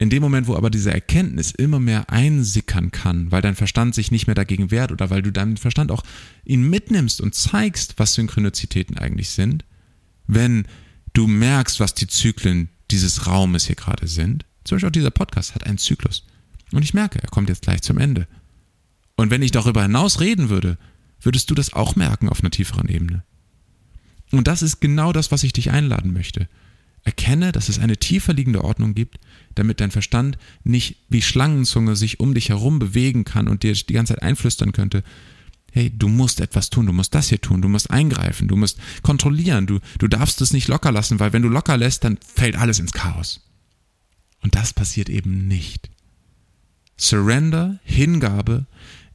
In 0.00 0.08
dem 0.08 0.22
Moment, 0.22 0.46
wo 0.46 0.56
aber 0.56 0.70
diese 0.70 0.90
Erkenntnis 0.94 1.50
immer 1.50 1.78
mehr 1.78 2.08
einsickern 2.08 2.90
kann, 2.90 3.30
weil 3.30 3.42
dein 3.42 3.54
Verstand 3.54 3.94
sich 3.94 4.10
nicht 4.10 4.26
mehr 4.26 4.34
dagegen 4.34 4.70
wehrt 4.70 4.92
oder 4.92 5.10
weil 5.10 5.20
du 5.20 5.30
deinen 5.30 5.58
Verstand 5.58 5.92
auch 5.92 6.02
ihn 6.42 6.62
mitnimmst 6.70 7.20
und 7.20 7.34
zeigst, 7.34 7.98
was 7.98 8.14
Synchronizitäten 8.14 8.96
eigentlich 8.96 9.28
sind, 9.28 9.66
wenn 10.26 10.64
du 11.12 11.26
merkst, 11.26 11.80
was 11.80 11.92
die 11.92 12.06
Zyklen 12.06 12.70
dieses 12.90 13.26
Raumes 13.26 13.66
hier 13.66 13.76
gerade 13.76 14.08
sind, 14.08 14.46
zum 14.64 14.76
Beispiel 14.76 14.88
auch 14.88 14.92
dieser 14.92 15.10
Podcast 15.10 15.54
hat 15.54 15.66
einen 15.66 15.76
Zyklus. 15.76 16.24
Und 16.72 16.82
ich 16.82 16.94
merke, 16.94 17.22
er 17.22 17.28
kommt 17.28 17.50
jetzt 17.50 17.62
gleich 17.62 17.82
zum 17.82 17.98
Ende. 17.98 18.26
Und 19.16 19.30
wenn 19.30 19.42
ich 19.42 19.50
darüber 19.50 19.82
hinaus 19.82 20.20
reden 20.20 20.48
würde, 20.48 20.78
würdest 21.20 21.50
du 21.50 21.54
das 21.54 21.74
auch 21.74 21.94
merken 21.94 22.30
auf 22.30 22.40
einer 22.40 22.50
tieferen 22.50 22.88
Ebene. 22.88 23.22
Und 24.32 24.48
das 24.48 24.62
ist 24.62 24.80
genau 24.80 25.12
das, 25.12 25.30
was 25.30 25.42
ich 25.42 25.52
dich 25.52 25.70
einladen 25.70 26.14
möchte. 26.14 26.48
Erkenne, 27.02 27.52
dass 27.52 27.68
es 27.68 27.78
eine 27.78 27.96
tiefer 27.96 28.34
liegende 28.34 28.62
Ordnung 28.62 28.94
gibt, 28.94 29.18
damit 29.54 29.80
dein 29.80 29.90
Verstand 29.90 30.38
nicht 30.64 30.96
wie 31.08 31.22
Schlangenzunge 31.22 31.96
sich 31.96 32.20
um 32.20 32.34
dich 32.34 32.50
herum 32.50 32.78
bewegen 32.78 33.24
kann 33.24 33.48
und 33.48 33.62
dir 33.62 33.72
die 33.72 33.92
ganze 33.92 34.14
Zeit 34.14 34.22
einflüstern 34.22 34.72
könnte, 34.72 35.02
hey, 35.72 35.90
du 35.96 36.08
musst 36.08 36.40
etwas 36.40 36.68
tun, 36.68 36.86
du 36.86 36.92
musst 36.92 37.14
das 37.14 37.28
hier 37.28 37.40
tun, 37.40 37.62
du 37.62 37.68
musst 37.68 37.90
eingreifen, 37.90 38.48
du 38.48 38.56
musst 38.56 38.78
kontrollieren, 39.02 39.66
du, 39.66 39.78
du 39.98 40.08
darfst 40.08 40.40
es 40.40 40.52
nicht 40.52 40.68
locker 40.68 40.92
lassen, 40.92 41.20
weil 41.20 41.32
wenn 41.32 41.42
du 41.42 41.48
locker 41.48 41.76
lässt, 41.76 42.04
dann 42.04 42.18
fällt 42.18 42.56
alles 42.56 42.78
ins 42.80 42.92
Chaos. 42.92 43.40
Und 44.42 44.54
das 44.54 44.72
passiert 44.72 45.08
eben 45.08 45.48
nicht. 45.48 45.90
Surrender, 46.96 47.78
Hingabe 47.84 48.66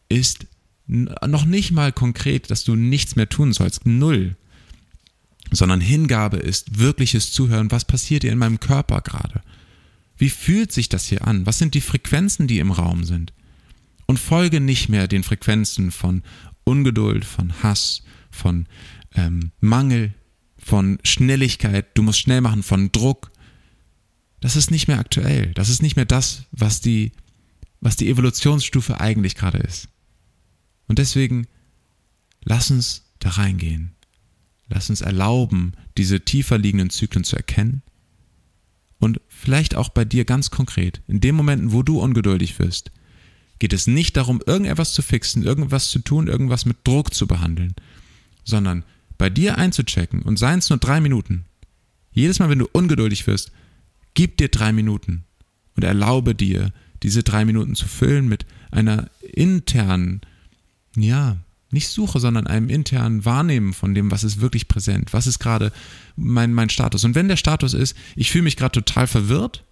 ist 0.09 0.47
noch 0.87 1.45
nicht 1.45 1.71
mal 1.71 1.91
konkret, 1.91 2.51
dass 2.51 2.63
du 2.63 2.75
nichts 2.75 3.15
mehr 3.15 3.29
tun 3.29 3.53
sollst, 3.53 3.85
null 3.85 4.35
sondern 5.51 5.81
Hingabe 5.81 6.37
ist 6.37 6.79
wirkliches 6.79 7.31
Zuhören. 7.31 7.71
Was 7.71 7.85
passiert 7.85 8.23
hier 8.23 8.31
in 8.31 8.37
meinem 8.37 8.59
Körper 8.59 9.01
gerade? 9.01 9.41
Wie 10.17 10.29
fühlt 10.29 10.71
sich 10.71 10.89
das 10.89 11.07
hier 11.07 11.27
an? 11.27 11.45
Was 11.45 11.59
sind 11.59 11.73
die 11.73 11.81
Frequenzen, 11.81 12.47
die 12.47 12.59
im 12.59 12.71
Raum 12.71 13.03
sind? 13.03 13.33
Und 14.05 14.19
folge 14.19 14.59
nicht 14.59 14.89
mehr 14.89 15.07
den 15.07 15.23
Frequenzen 15.23 15.91
von 15.91 16.23
Ungeduld, 16.63 17.25
von 17.25 17.63
Hass, 17.63 18.03
von 18.29 18.67
ähm, 19.15 19.51
Mangel, 19.59 20.13
von 20.57 20.99
Schnelligkeit. 21.03 21.87
Du 21.95 22.03
musst 22.03 22.19
schnell 22.19 22.41
machen, 22.41 22.63
von 22.63 22.91
Druck. 22.91 23.31
Das 24.41 24.55
ist 24.55 24.71
nicht 24.71 24.87
mehr 24.87 24.99
aktuell. 24.99 25.53
Das 25.53 25.69
ist 25.69 25.81
nicht 25.81 25.95
mehr 25.95 26.05
das, 26.05 26.43
was 26.51 26.81
die, 26.81 27.11
was 27.81 27.95
die 27.95 28.09
Evolutionsstufe 28.09 28.99
eigentlich 28.99 29.35
gerade 29.35 29.57
ist. 29.57 29.89
Und 30.87 30.99
deswegen 30.99 31.47
lass 32.43 32.71
uns 32.71 33.03
da 33.19 33.29
reingehen. 33.29 33.94
Lass 34.67 34.89
uns 34.89 35.01
erlauben, 35.01 35.73
diese 35.97 36.21
tiefer 36.21 36.57
liegenden 36.57 36.89
Zyklen 36.89 37.23
zu 37.23 37.35
erkennen 37.35 37.83
und 38.99 39.21
vielleicht 39.27 39.75
auch 39.75 39.89
bei 39.89 40.05
dir 40.05 40.25
ganz 40.25 40.49
konkret, 40.49 41.01
in 41.07 41.21
den 41.21 41.35
Momenten, 41.35 41.71
wo 41.71 41.83
du 41.83 41.99
ungeduldig 41.99 42.57
wirst, 42.59 42.91
geht 43.59 43.73
es 43.73 43.87
nicht 43.87 44.17
darum, 44.17 44.41
irgendetwas 44.45 44.93
zu 44.93 45.01
fixen, 45.01 45.43
irgendwas 45.43 45.89
zu 45.89 45.99
tun, 45.99 46.27
irgendwas 46.27 46.65
mit 46.65 46.77
Druck 46.83 47.13
zu 47.13 47.27
behandeln, 47.27 47.75
sondern 48.43 48.83
bei 49.17 49.29
dir 49.29 49.57
einzuchecken 49.57 50.23
und 50.23 50.37
seien 50.37 50.59
es 50.59 50.69
nur 50.69 50.79
drei 50.79 50.99
Minuten. 50.99 51.45
Jedes 52.11 52.39
Mal, 52.39 52.49
wenn 52.49 52.59
du 52.59 52.67
ungeduldig 52.71 53.27
wirst, 53.27 53.51
gib 54.13 54.37
dir 54.37 54.49
drei 54.49 54.73
Minuten 54.73 55.23
und 55.75 55.83
erlaube 55.83 56.35
dir, 56.35 56.73
diese 57.03 57.23
drei 57.23 57.45
Minuten 57.45 57.75
zu 57.75 57.87
füllen 57.87 58.27
mit 58.27 58.45
einer 58.71 59.09
internen, 59.21 60.21
ja, 60.95 61.37
nicht 61.71 61.89
Suche, 61.89 62.19
sondern 62.19 62.47
einem 62.47 62.69
internen 62.69 63.25
Wahrnehmen 63.25 63.73
von 63.73 63.93
dem, 63.93 64.11
was 64.11 64.23
ist 64.23 64.41
wirklich 64.41 64.67
präsent, 64.67 65.13
was 65.13 65.27
ist 65.27 65.39
gerade 65.39 65.71
mein, 66.15 66.53
mein 66.53 66.69
Status. 66.69 67.03
Und 67.03 67.15
wenn 67.15 67.27
der 67.27 67.37
Status 67.37 67.73
ist, 67.73 67.95
ich 68.15 68.31
fühle 68.31 68.43
mich 68.43 68.57
gerade 68.57 68.71
total 68.83 69.07
verwirrt 69.07 69.63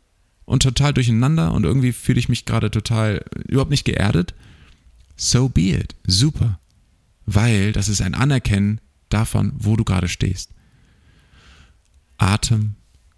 und 0.45 0.63
total 0.63 0.93
durcheinander 0.93 1.53
und 1.53 1.63
irgendwie 1.63 1.93
fühle 1.93 2.19
ich 2.19 2.29
mich 2.29 2.45
gerade 2.45 2.71
total 2.71 3.23
überhaupt 3.47 3.71
nicht 3.71 3.85
geerdet, 3.85 4.33
so 5.15 5.49
be 5.49 5.71
it, 5.71 5.95
super. 6.05 6.59
Weil 7.25 7.71
das 7.71 7.87
ist 7.87 8.01
ein 8.01 8.15
Anerkennen 8.15 8.81
davon, 9.09 9.53
wo 9.55 9.75
du 9.75 9.83
gerade 9.83 10.09
stehst. 10.09 10.49
Atem, 12.17 12.75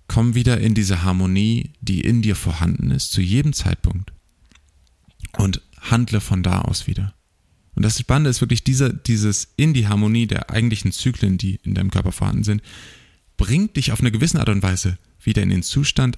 komm 0.08 0.36
wieder 0.36 0.60
in 0.60 0.76
diese 0.76 1.04
Harmonie, 1.04 1.72
die 1.82 2.02
in 2.02 2.22
dir 2.22 2.36
vorhanden 2.36 2.92
ist, 2.92 3.12
zu 3.12 3.22
jedem 3.22 3.54
Zeitpunkt 3.54 4.12
und 5.38 5.62
handle 5.80 6.22
von 6.22 6.44
da 6.44 6.62
aus 6.62 6.88
wieder. 6.88 7.14
Und 7.76 7.84
das 7.84 8.00
Spannende 8.00 8.30
ist 8.30 8.42
wirklich 8.42 8.64
dieser, 8.64 8.92
dieses 8.92 9.50
in 9.58 9.74
die 9.74 9.88
Harmonie 9.88 10.28
der 10.28 10.50
eigentlichen 10.50 10.92
Zyklen, 10.92 11.38
die 11.38 11.60
in 11.64 11.76
deinem 11.76 11.92
Körper 11.92 12.12
vorhanden 12.12 12.44
sind, 12.44 12.62
bringt 13.38 13.76
dich 13.76 13.92
auf 13.92 14.00
eine 14.00 14.12
gewisse 14.12 14.40
Art 14.40 14.50
und 14.50 14.64
Weise 14.64 14.98
wieder 15.22 15.44
in 15.44 15.50
den 15.50 15.64
Zustand, 15.64 16.18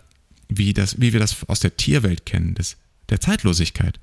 wie, 0.50 0.74
das, 0.74 1.02
wie 1.02 1.14
wir 1.14 1.20
das 1.20 1.48
aus 1.50 1.60
der 1.60 1.76
Tierwelt 1.76 2.26
kennen, 2.26 2.54
des, 2.56 2.78
der 3.10 3.20
Zeitlosigkeit. 3.20 4.00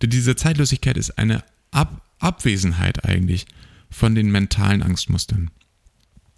Denn 0.00 0.10
diese 0.10 0.36
Zeitlosigkeit 0.36 0.96
ist 0.96 1.18
eine 1.18 1.44
Ab 1.70 2.02
Abwesenheit 2.18 3.04
eigentlich 3.04 3.46
von 3.90 4.14
den 4.14 4.30
mentalen 4.30 4.82
Angstmustern. 4.82 5.50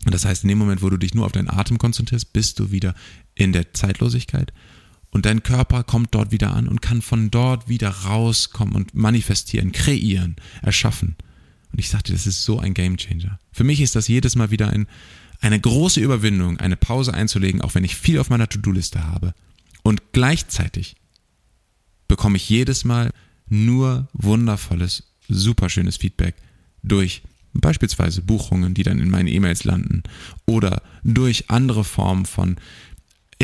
Und 0.04 0.14
das 0.14 0.24
heißt, 0.24 0.44
in 0.44 0.48
dem 0.48 0.58
Moment, 0.58 0.80
wo 0.80 0.90
du 0.90 0.96
dich 0.96 1.14
nur 1.14 1.26
auf 1.26 1.32
deinen 1.32 1.50
Atem 1.50 1.76
konzentrierst, 1.78 2.32
bist 2.32 2.58
du 2.58 2.70
wieder 2.70 2.94
in 3.34 3.52
der 3.52 3.74
Zeitlosigkeit 3.74 4.52
und 5.14 5.26
dein 5.26 5.44
Körper 5.44 5.84
kommt 5.84 6.12
dort 6.12 6.32
wieder 6.32 6.52
an 6.52 6.66
und 6.66 6.82
kann 6.82 7.00
von 7.00 7.30
dort 7.30 7.68
wieder 7.68 7.88
rauskommen 7.88 8.74
und 8.74 8.94
manifestieren, 8.96 9.70
kreieren, 9.70 10.34
erschaffen. 10.60 11.14
Und 11.70 11.78
ich 11.78 11.88
sagte, 11.88 12.12
das 12.12 12.26
ist 12.26 12.42
so 12.42 12.58
ein 12.58 12.74
Gamechanger. 12.74 13.38
Für 13.52 13.62
mich 13.62 13.80
ist 13.80 13.94
das 13.94 14.08
jedes 14.08 14.34
Mal 14.34 14.50
wieder 14.50 14.70
ein, 14.70 14.88
eine 15.40 15.60
große 15.60 16.00
Überwindung, 16.00 16.58
eine 16.58 16.76
Pause 16.76 17.14
einzulegen, 17.14 17.60
auch 17.60 17.76
wenn 17.76 17.84
ich 17.84 17.94
viel 17.94 18.18
auf 18.18 18.28
meiner 18.28 18.48
To-Do-Liste 18.48 19.06
habe. 19.06 19.34
Und 19.84 20.02
gleichzeitig 20.10 20.96
bekomme 22.08 22.36
ich 22.36 22.48
jedes 22.48 22.84
Mal 22.84 23.12
nur 23.48 24.08
wundervolles, 24.14 25.04
superschönes 25.28 25.96
Feedback 25.96 26.34
durch 26.82 27.22
beispielsweise 27.52 28.20
Buchungen, 28.20 28.74
die 28.74 28.82
dann 28.82 28.98
in 28.98 29.10
meinen 29.10 29.28
E-Mails 29.28 29.62
landen 29.62 30.02
oder 30.44 30.82
durch 31.04 31.50
andere 31.50 31.84
Formen 31.84 32.26
von 32.26 32.56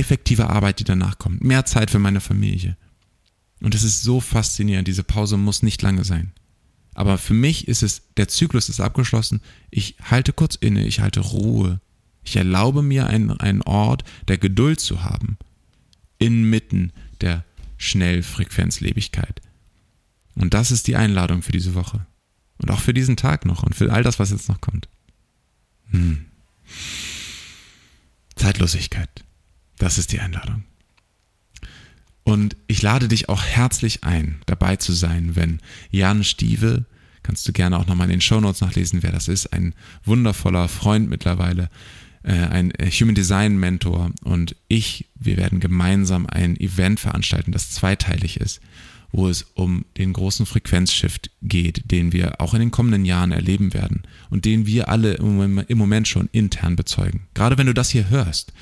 effektive 0.01 0.51
Arbeit, 0.51 0.81
die 0.81 0.85
danach 0.85 1.19
kommt, 1.19 1.45
mehr 1.45 1.65
Zeit 1.65 1.91
für 1.91 1.99
meine 1.99 2.21
Familie. 2.21 2.77
Und 3.61 3.75
es 3.75 3.83
ist 3.83 4.03
so 4.03 4.21
faszinierend, 4.21 4.89
diese 4.89 5.05
Pause 5.05 5.37
muss 5.37 5.63
nicht 5.63 5.83
lange 5.83 6.05
sein. 6.05 6.33
Aber 6.95 7.19
für 7.19 7.35
mich 7.35 7.69
ist 7.69 7.83
es, 7.83 8.03
der 8.17 8.29
Zyklus 8.29 8.69
ist 8.69 8.81
abgeschlossen, 8.81 9.41
ich 9.71 9.97
halte 10.03 10.33
kurz 10.33 10.57
inne, 10.57 10.85
ich 10.87 11.01
halte 11.01 11.21
Ruhe. 11.21 11.81
Ich 12.23 12.37
erlaube 12.37 12.83
mir 12.83 13.07
einen, 13.07 13.31
einen 13.41 13.63
Ort 13.63 14.05
der 14.29 14.39
Geduld 14.39 14.81
zu 14.81 15.05
haben, 15.05 15.39
inmitten 16.19 16.93
der 17.21 17.45
Schnellfrequenzlebigkeit. 17.79 19.41
Und 20.35 20.53
das 20.55 20.71
ist 20.71 20.87
die 20.87 20.97
Einladung 20.97 21.43
für 21.43 21.53
diese 21.53 21.75
Woche. 21.75 22.07
Und 22.59 22.71
auch 22.71 22.81
für 22.81 22.93
diesen 22.93 23.17
Tag 23.17 23.47
noch 23.47 23.63
und 23.63 23.75
für 23.75 23.93
all 23.93 24.03
das, 24.03 24.19
was 24.19 24.31
jetzt 24.31 24.49
noch 24.49 24.61
kommt. 24.61 24.89
Hm. 25.91 26.27
Zeitlosigkeit. 28.37 29.09
Das 29.81 29.97
ist 29.97 30.13
die 30.13 30.21
Einladung. 30.21 30.65
Und 32.23 32.55
ich 32.67 32.83
lade 32.83 33.09
dich 33.09 33.31
auch 33.31 33.43
herzlich 33.43 34.05
ein, 34.05 34.43
dabei 34.45 34.77
zu 34.77 34.93
sein, 34.93 35.37
wenn 35.37 35.59
Jan 35.91 36.23
Stieve, 36.23 36.85
kannst 37.23 37.49
du 37.49 37.53
gerne 37.53 37.79
auch 37.79 37.87
nochmal 37.87 38.07
in 38.09 38.13
den 38.13 38.21
Shownotes 38.21 38.61
nachlesen, 38.61 39.03
wer 39.03 39.11
das 39.11 39.27
ist, 39.27 39.55
ein 39.55 39.75
wundervoller 40.05 40.69
Freund 40.69 41.09
mittlerweile, 41.09 41.71
äh, 42.23 42.33
ein 42.33 42.73
äh, 42.73 42.91
Human 42.91 43.15
Design 43.15 43.57
Mentor 43.57 44.11
und 44.23 44.55
ich, 44.69 45.09
wir 45.15 45.39
werden 45.39 45.61
gemeinsam 45.61 46.27
ein 46.27 46.61
Event 46.61 47.01
veranstalten, 47.01 47.51
das 47.51 47.71
zweiteilig 47.71 48.39
ist, 48.39 48.61
wo 49.13 49.29
es 49.29 49.43
um 49.55 49.85
den 49.99 50.13
großen 50.13 50.47
Frequenzshift 50.47 51.31
geht, 51.43 51.91
den 51.91 52.13
wir 52.13 52.41
auch 52.41 52.55
in 52.55 52.61
den 52.61 52.71
kommenden 52.71 53.05
Jahren 53.05 53.33
erleben 53.33 53.75
werden 53.75 54.03
und 54.31 54.45
den 54.45 54.67
wir 54.67 54.89
alle 54.89 55.15
im 55.15 55.79
Moment 55.79 56.09
schon 56.09 56.29
intern 56.33 56.77
bezeugen. 56.77 57.27
Gerade 57.35 57.59
wenn 57.59 57.67
du 57.67 57.75
das 57.75 57.91
hier 57.91 58.09
hörst, 58.09 58.53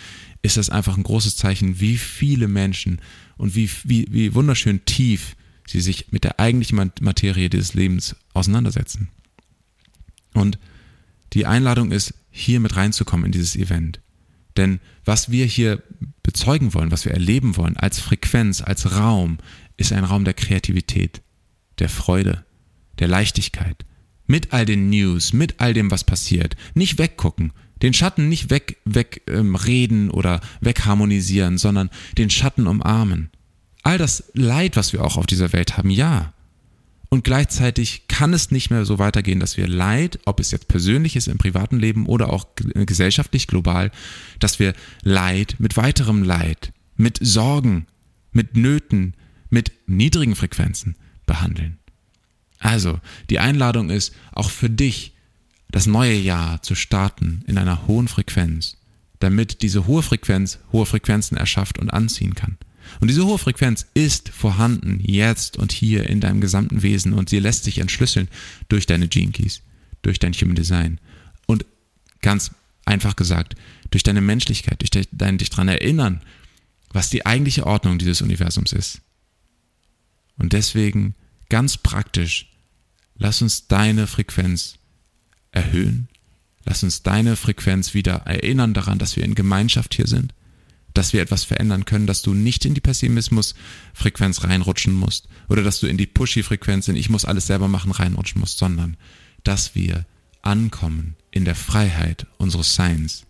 ist 0.43 0.57
das 0.57 0.71
einfach 0.71 0.97
ein 0.97 1.03
großes 1.03 1.37
Zeichen, 1.37 1.81
wie 1.81 1.97
viele 1.97 2.49
Menschen 2.49 3.01
und 3.37 3.55
wie, 3.55 3.69
wie, 3.85 4.07
wie 4.11 4.35
wunderschön 4.35 4.85
tief 4.85 5.37
sie 5.67 5.81
sich 5.81 6.13
mit 6.13 6.25
der 6.25 6.41
eigentlichen 6.41 6.93
Materie 7.01 7.51
des 7.51 7.75
Lebens 7.75 8.17
auseinandersetzen. 8.33 9.09
Und 10.35 10.59
die 11.35 11.47
Einladung 11.47 11.93
ist, 11.93 12.15
hier 12.31 12.61
mit 12.61 12.77
reinzukommen 12.77 13.27
in 13.27 13.33
dieses 13.33 13.57
Event. 13.57 14.01
Denn 14.57 14.81
was 15.05 15.31
wir 15.31 15.45
hier 15.45 15.83
bezeugen 16.23 16.75
wollen, 16.75 16.91
was 16.91 17.05
wir 17.05 17.13
erleben 17.13 17.57
wollen, 17.57 17.77
als 17.77 17.99
Frequenz, 17.99 18.61
als 18.61 18.93
Raum, 18.93 19.39
ist 19.79 19.93
ein 19.93 20.05
Raum 20.05 20.25
der 20.25 20.35
Kreativität, 20.35 21.23
der 21.79 21.89
Freude, 21.89 22.45
der 22.99 23.09
Leichtigkeit. 23.09 23.87
Mit 24.27 24.53
all 24.53 24.67
den 24.67 24.91
News, 24.91 25.33
mit 25.33 25.59
all 25.59 25.73
dem, 25.73 25.91
was 25.91 26.05
passiert. 26.05 26.55
Nicht 26.75 26.99
weggucken, 26.99 27.53
Den 27.81 27.95
Schatten 27.95 28.29
nicht 28.29 28.51
weg, 28.51 28.79
weg 28.85 29.23
ähm, 29.29 29.57
oder 30.13 30.41
wegharmonisieren, 30.61 31.59
sondern 31.59 31.91
den 32.19 32.29
Schatten 32.29 32.67
umarmen. 32.67 33.31
All 33.83 33.99
das 33.99 34.31
Leid, 34.35 34.77
was 34.77 34.93
wir 34.93 35.05
auch 35.05 35.17
auf 35.17 35.27
dieser 35.27 35.53
Welt 35.53 35.79
haben, 35.79 35.91
ja. 35.91 36.35
Und 37.09 37.25
gleichzeitig 37.25 38.09
kann 38.09 38.35
es 38.35 38.51
nicht 38.51 38.71
mehr 38.71 38.85
so 38.85 38.99
weitergehen, 38.99 39.41
dass 39.41 39.57
wir 39.57 39.67
Leid, 39.67 40.19
ob 40.27 40.41
es 40.41 40.51
jetzt 40.51 40.69
persönlich 40.69 41.17
ist 41.17 41.29
im 41.29 41.39
privaten 41.39 41.79
Leben 41.79 42.05
oder 42.07 42.31
auch 42.31 42.49
gesellschaftlich 42.57 43.47
global, 43.47 43.91
dass 44.41 44.59
wir 44.59 44.75
Leid 45.03 45.55
mit 45.59 45.77
weiterem 45.77 46.23
Leid, 46.23 46.73
mit 46.97 47.19
Sorgen, 47.23 47.87
mit 48.33 48.57
Nöten, 48.57 49.15
mit 49.51 49.73
niedrigen 49.87 50.37
Frequenzen 50.37 50.97
behandeln. 51.27 51.79
Also, 52.59 53.01
die 53.31 53.39
Einladung 53.39 53.91
ist 53.91 54.15
auch 54.33 54.51
für 54.51 54.71
dich, 54.71 55.15
das 55.71 55.87
neue 55.87 56.15
Jahr 56.15 56.63
zu 56.63 56.75
starten 56.75 57.43
in 57.47 57.59
einer 57.59 57.87
hohen 57.87 58.09
Frequenz, 58.09 58.79
damit 59.21 59.63
diese 59.63 59.87
hohe 59.87 60.03
Frequenz 60.03 60.59
hohe 60.73 60.87
Frequenzen 60.87 61.37
erschafft 61.37 61.79
und 61.79 61.91
anziehen 61.91 62.35
kann. 62.35 62.57
Und 63.01 63.09
diese 63.09 63.27
hohe 63.27 63.39
Frequenz 63.39 63.87
ist 63.95 64.31
vorhanden 64.31 65.01
jetzt 65.05 65.59
und 65.59 65.73
hier 65.73 66.09
in 66.09 66.21
deinem 66.21 66.41
gesamten 66.41 66.83
Wesen 66.83 67.13
und 67.13 67.29
sie 67.29 67.39
lässt 67.39 67.65
sich 67.65 67.79
entschlüsseln 67.79 68.29
durch 68.69 68.87
deine 68.87 69.09
Gene 69.09 69.33
Keys, 69.33 69.61
durch 70.03 70.19
dein 70.19 70.33
Human 70.33 70.55
Design 70.55 70.99
und 71.47 71.67
ganz 72.23 72.51
einfach 72.87 73.15
gesagt, 73.15 73.55
durch 73.91 74.03
deine 74.03 74.23
Menschlichkeit, 74.23 74.81
durch 74.81 75.07
dein 75.13 75.39
dich 75.39 75.51
daran 75.51 75.69
erinnern, 75.69 76.23
was 76.91 77.11
die 77.11 77.27
eigentliche 77.27 77.67
Ordnung 77.67 77.99
dieses 77.99 78.23
Universums 78.23 78.73
ist. 78.73 79.03
Und 80.39 80.53
deswegen 80.53 81.15
ganz 81.49 81.77
praktisch, 81.77 82.51
lass 83.17 83.43
uns 83.43 83.67
deine 83.67 84.07
Frequenz 84.07 84.79
erhöhen, 85.51 86.09
lass 86.65 86.83
uns 86.83 87.03
deine 87.03 87.37
Frequenz 87.37 87.95
wieder 87.95 88.23
erinnern 88.27 88.75
daran, 88.75 88.99
dass 88.99 89.17
wir 89.17 89.25
in 89.25 89.35
Gemeinschaft 89.35 89.95
hier 89.95 90.07
sind, 90.07 90.35
dass 90.95 91.13
wir 91.13 91.23
etwas 91.23 91.45
verändern 91.45 91.85
können, 91.85 92.07
dass 92.07 92.23
du 92.23 92.35
nicht 92.35 92.65
in 92.65 92.75
die 92.75 92.81
Pessimismus-Frequenz 92.81 94.45
reinrutschen 94.45 94.95
musst 94.95 95.29
oder 95.49 95.63
dass 95.63 95.81
du 95.81 95.87
in 95.87 95.97
die 95.97 96.07
Pushy-Frequenz 96.07 96.89
in 96.89 96.97
Ich 96.97 97.11
muss 97.11 97.25
alles 97.25 97.47
selber 97.47 97.69
machen 97.69 97.93
reinrutschen 97.93 98.41
musst, 98.41 98.59
sondern 98.59 98.97
dass 99.45 99.75
wir 99.75 100.07
ankommen 100.43 101.17
in 101.31 101.45
der 101.45 101.55
Freiheit 101.55 102.27
unseres 102.39 102.75
Seins, 102.75 103.27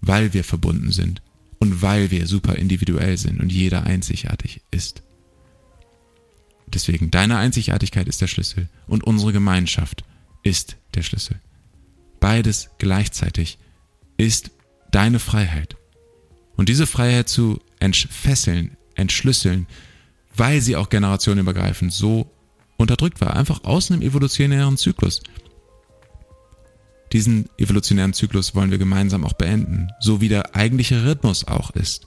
weil 0.00 0.32
wir 0.32 0.44
verbunden 0.44 0.92
sind 0.92 1.22
und 1.58 1.82
weil 1.82 2.10
wir 2.10 2.26
super 2.26 2.56
individuell 2.56 3.16
sind 3.16 3.40
und 3.40 3.52
jeder 3.52 3.84
einzigartig 3.84 4.62
ist. 4.70 5.02
Deswegen, 6.74 7.10
deine 7.10 7.36
Einzigartigkeit 7.36 8.08
ist 8.08 8.20
der 8.20 8.26
Schlüssel 8.26 8.68
und 8.86 9.04
unsere 9.04 9.32
Gemeinschaft 9.32 10.04
ist 10.42 10.76
der 10.94 11.02
Schlüssel. 11.02 11.40
Beides 12.20 12.70
gleichzeitig 12.78 13.58
ist 14.16 14.50
deine 14.90 15.18
Freiheit. 15.18 15.76
Und 16.56 16.68
diese 16.68 16.86
Freiheit 16.86 17.28
zu 17.28 17.60
entfesseln, 17.80 18.76
entschlüsseln, 18.94 19.66
weil 20.36 20.60
sie 20.60 20.76
auch 20.76 20.88
generationenübergreifend 20.88 21.92
so 21.92 22.30
unterdrückt 22.76 23.20
war, 23.20 23.34
einfach 23.36 23.64
aus 23.64 23.90
einem 23.90 24.02
evolutionären 24.02 24.76
Zyklus. 24.76 25.22
Diesen 27.12 27.48
evolutionären 27.58 28.14
Zyklus 28.14 28.54
wollen 28.54 28.70
wir 28.70 28.78
gemeinsam 28.78 29.24
auch 29.24 29.34
beenden, 29.34 29.88
so 30.00 30.20
wie 30.20 30.28
der 30.28 30.56
eigentliche 30.56 31.04
Rhythmus 31.04 31.46
auch 31.46 31.70
ist. 31.70 32.06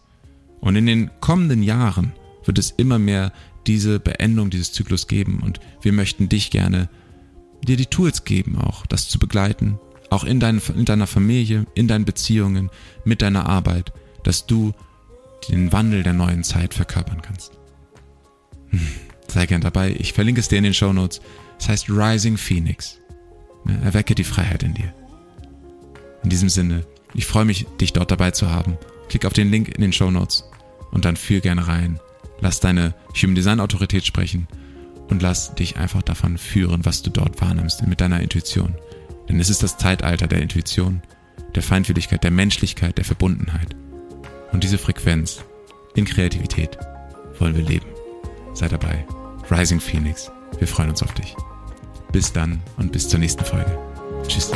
Und 0.61 0.75
in 0.75 0.85
den 0.87 1.11
kommenden 1.19 1.61
Jahren 1.61 2.13
wird 2.43 2.57
es 2.57 2.71
immer 2.71 2.97
mehr 2.97 3.31
diese 3.67 3.99
Beendung 3.99 4.49
dieses 4.49 4.71
Zyklus 4.71 5.07
geben 5.07 5.41
und 5.43 5.59
wir 5.81 5.93
möchten 5.93 6.29
dich 6.29 6.51
gerne 6.51 6.89
dir 7.63 7.77
die 7.77 7.87
Tools 7.87 8.23
geben, 8.23 8.57
auch 8.57 8.85
das 8.85 9.09
zu 9.09 9.19
begleiten, 9.19 9.79
auch 10.09 10.23
in, 10.23 10.39
dein, 10.39 10.61
in 10.75 10.85
deiner 10.85 11.07
Familie, 11.07 11.65
in 11.73 11.87
deinen 11.87 12.05
Beziehungen, 12.05 12.69
mit 13.03 13.21
deiner 13.21 13.47
Arbeit, 13.47 13.91
dass 14.23 14.45
du 14.45 14.73
den 15.49 15.71
Wandel 15.71 16.03
der 16.03 16.13
neuen 16.13 16.43
Zeit 16.43 16.73
verkörpern 16.73 17.21
kannst. 17.21 17.53
Hm, 18.69 18.87
sei 19.27 19.45
gern 19.45 19.61
dabei, 19.61 19.95
ich 19.97 20.13
verlinke 20.13 20.41
es 20.41 20.47
dir 20.47 20.57
in 20.57 20.63
den 20.63 20.73
Show 20.73 20.93
Notes. 20.93 21.21
Es 21.59 21.69
heißt 21.69 21.89
Rising 21.89 22.37
Phoenix. 22.37 22.99
Erwecke 23.83 24.13
die 24.13 24.23
Freiheit 24.23 24.61
in 24.63 24.75
dir. 24.75 24.93
In 26.23 26.29
diesem 26.29 26.49
Sinne, 26.49 26.85
ich 27.13 27.25
freue 27.25 27.45
mich, 27.45 27.65
dich 27.81 27.93
dort 27.93 28.11
dabei 28.11 28.31
zu 28.31 28.49
haben. 28.49 28.77
Klick 29.09 29.25
auf 29.25 29.33
den 29.33 29.49
Link 29.49 29.69
in 29.69 29.81
den 29.81 29.93
Show 29.93 30.11
Notes 30.11 30.43
und 30.91 31.05
dann 31.05 31.15
fühl 31.15 31.41
gerne 31.41 31.67
rein. 31.67 31.99
Lass 32.39 32.59
deine 32.59 32.93
Human 33.21 33.35
Design 33.35 33.59
Autorität 33.59 34.05
sprechen 34.05 34.47
und 35.09 35.21
lass 35.21 35.55
dich 35.55 35.77
einfach 35.77 36.01
davon 36.01 36.37
führen, 36.37 36.85
was 36.85 37.01
du 37.01 37.09
dort 37.09 37.39
wahrnimmst 37.41 37.85
mit 37.87 38.01
deiner 38.01 38.19
Intuition. 38.21 38.75
Denn 39.29 39.39
es 39.39 39.49
ist 39.49 39.63
das 39.63 39.77
Zeitalter 39.77 40.27
der 40.27 40.41
Intuition, 40.41 41.01
der 41.55 41.63
Feinfühligkeit, 41.63 42.23
der 42.23 42.31
Menschlichkeit, 42.31 42.97
der 42.97 43.05
Verbundenheit. 43.05 43.75
Und 44.51 44.63
diese 44.63 44.77
Frequenz 44.77 45.43
in 45.95 46.05
Kreativität 46.05 46.77
wollen 47.39 47.55
wir 47.55 47.63
leben. 47.63 47.87
Sei 48.53 48.67
dabei. 48.67 49.05
Rising 49.49 49.79
Phoenix. 49.79 50.31
Wir 50.59 50.67
freuen 50.67 50.89
uns 50.89 51.03
auf 51.03 51.13
dich. 51.13 51.35
Bis 52.11 52.31
dann 52.31 52.61
und 52.77 52.91
bis 52.91 53.09
zur 53.09 53.19
nächsten 53.19 53.43
Folge. 53.43 53.77
Tschüss. 54.27 54.51